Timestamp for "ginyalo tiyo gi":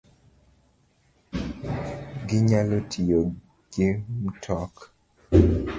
2.27-3.87